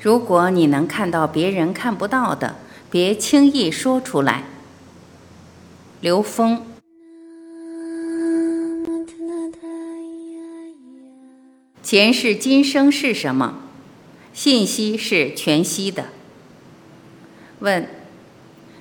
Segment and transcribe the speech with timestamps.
[0.00, 2.56] 如果你能看到别人看不到的，
[2.90, 4.44] 别轻易说出来。
[6.00, 6.64] 刘峰。
[11.82, 13.58] 前世今生是什么？
[14.32, 16.06] 信息是全息的。
[17.58, 17.86] 问：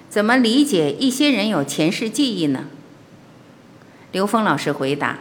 [0.10, 2.68] 怎么理解一些人有前世记忆呢？
[4.14, 5.20] 刘峰老师回答：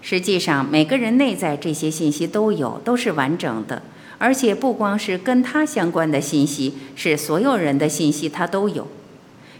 [0.00, 3.82] 实际上，每个人内在这些信息都有，都是完整的，
[4.18, 8.86] 而且不光是跟他相关的信息，是所有人的信息他都有。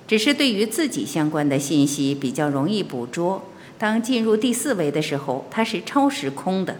[0.07, 3.43] 只是对于自己相关的信息比较容易捕捉。
[3.77, 6.77] 当进入第四维的时候，它是超时空的。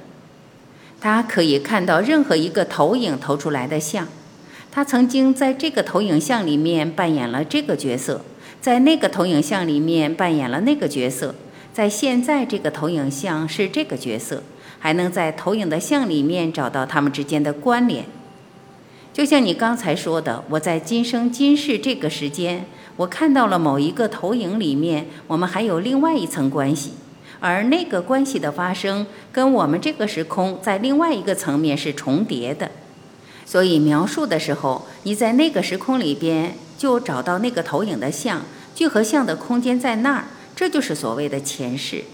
[1.01, 4.09] 他可以看到任何一个投影投出来的像，
[4.71, 8.25] 他曾经在这个投影像里面扮演了这个角色，
[8.61, 11.35] 在那个投影像里面扮演了那个角色，
[11.75, 14.43] 在现在这个投影像是这个角色，
[14.85, 18.05] 还能在投影的像里面找到他们之间的关联。
[19.15, 26.93] 就像你刚才说的，我在今生今世这个时间，我看到了某一个投影里面，我们还有另外一层关系。
[27.41, 32.71] 而那个关系的发生，跟我们这个时空在另外一个层面是重叠的，
[33.47, 38.43] 所以描述的时候，你在那个时空里边就找到那个投影的像，
[38.75, 40.25] 聚合像的空间在那儿，
[40.55, 42.05] 这就是所谓的前世。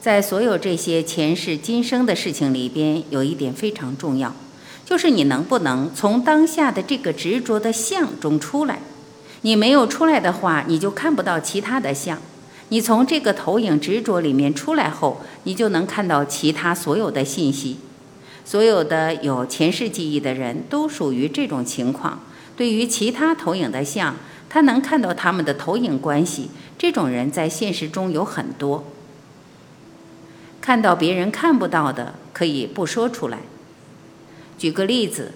[0.00, 4.32] 在所有这些前世今生的事情里边，有一点非常重要，
[4.84, 8.78] 就是你能不能从当下的这个执着的相中出来。
[9.42, 12.18] 你没有出来的话，你就看不到其他的相。
[12.70, 17.78] 你从这个投影执着里面出来后，你就能看到其他所有的信息。
[18.44, 22.20] 所有的有前世记忆的人都属于这种情况。
[22.56, 24.16] 对于其他投影的像，
[24.48, 26.50] 他能看到他们的投影关系。
[26.78, 28.84] 这种人在现实中有很多。
[30.68, 33.38] 看到别人看不到的，可以不说出来。
[34.58, 35.32] 举个例子，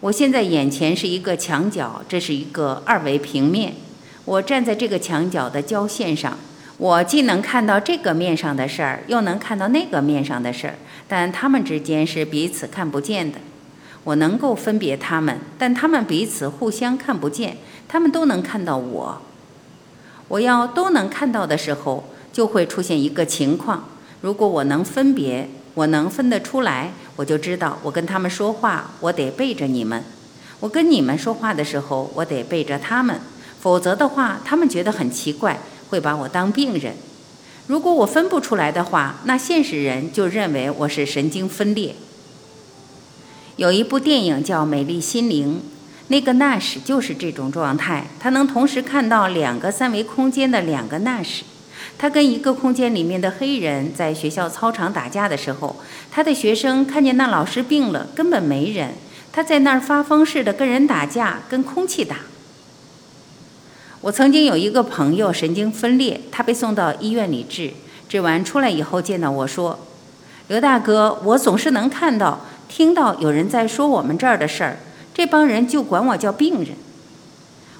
[0.00, 3.76] 我现在眼前是一个墙角，这是一个二维平面。
[4.26, 6.36] 我站在这个墙角的交线上。
[6.76, 10.74] 我既能看到这个面上的事儿，又能看到那个面上的事儿，
[11.08, 13.38] 但他们之间是彼此看不见的。
[14.02, 17.56] 我能够分别他们，但他们彼此互相看不见。
[17.88, 19.22] 他们都能看到我。
[20.28, 23.88] 我要都能看到的时候，就会出现一个情况：
[24.24, 30.00] 如果我能分别，我能分得出来，我就知道我跟他们说话，我得背着你们；
[30.60, 33.20] 我跟你们说话的时候，我得背着他们。
[33.60, 35.60] 否则的话，他们觉得很奇怪。
[35.90, 36.94] 会把我当病人，
[37.66, 41.94] 如果我分不出来的话，那现实人就认为我是神经分裂。
[43.56, 45.56] 有一部电影叫《美丽心灵》，
[46.08, 51.44] 那个纳什就是这种状态，他能同时看到两个三维空间的两个纳什。
[51.96, 55.76] 他跟一个空间里面的黑人在学校操场打架的时候，
[56.10, 58.94] 他的学生看见那老师病了，根本没人，
[59.32, 62.16] 他在那儿发疯似的跟人打架，跟空气打。
[64.00, 67.72] 我曾经有一个朋友神经分裂，他被送到医院里治，
[68.08, 69.78] 治完出来以后见到我说
[70.48, 74.76] ：“刘大哥，我总是能看到、听到有人在说我们这儿的事儿，
[75.14, 76.76] 这帮人就管我叫病人。”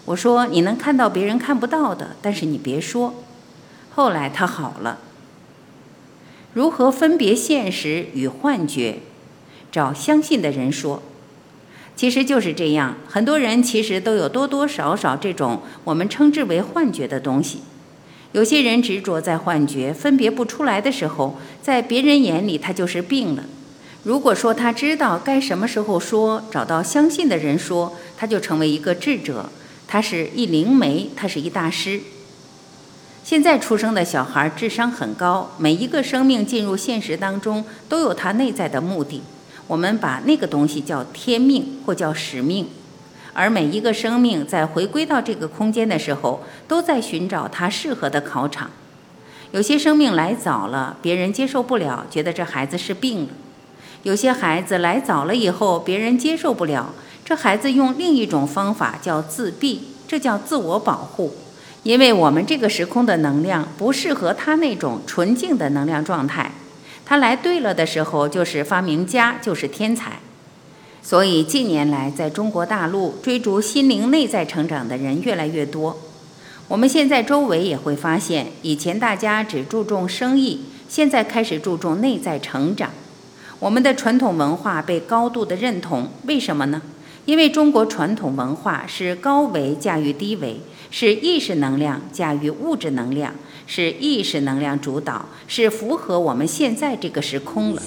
[0.06, 3.14] 我说：“你能看到别人看不到的，但是你别说。”
[3.94, 4.98] 后来他好了。
[6.52, 8.98] 如何分别现实与幻觉？
[9.70, 11.02] 找相信的人说。
[11.96, 17.60] 其实就是这样，很多人其实都有多多少少这种我们称之为幻觉的东西。
[18.32, 23.44] 有些人执着在幻觉，分别不出来的时候，在别人眼里他就是病了。
[24.02, 29.48] 如果说他知道该什么时候说，找到相信的人说，他就成为一个智者，
[29.86, 32.00] 他是一灵媒，他是一大师。
[33.24, 39.22] 现在出生的小孩智商很高，每一个生命进入现实当中都有他内在的目的。
[39.66, 42.68] 我们把那个东西叫天命或叫使命，
[43.32, 48.70] 而每一个生命在回归到这个空间的时候，都在寻找它适合的考场。
[49.52, 53.28] 有些生命来早了，别人接受不了，觉得这孩子是病了；
[54.02, 56.92] 有些孩子来早了以后，别人接受不了，
[57.24, 61.34] 这孩子用另一种方法叫自闭，这叫自我保护，
[61.84, 66.50] 因为我们这个时空的能量不适合他那种纯净的能量状态。
[67.04, 70.18] 他来对了的时候，就是发明家，就是天才。
[71.02, 75.98] 所以近年来，在中国大陆追逐心灵内在成长的人越来越多。
[76.68, 82.90] 我们现在周围也会发现，以前大家只注重生意，现在开始注重内在成长。
[83.58, 86.80] 我们的传统文化被高度的认同，为什么呢？
[87.26, 90.60] 因为中国传统文化是高维驾驭低维，
[90.90, 93.34] 是意识能量驾驭物质能量。
[93.66, 97.82] 是意识能量主导，是符合我们现在这个时空了。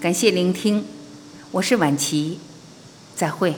[0.00, 0.82] 感谢聆听，
[1.50, 2.38] 我是晚琪，
[3.14, 3.54] 再会。